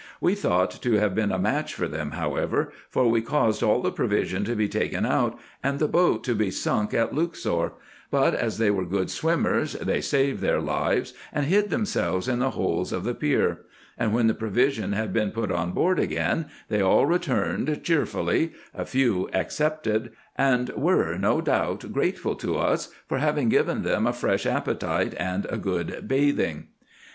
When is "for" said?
1.75-1.87, 2.89-3.07, 23.07-23.19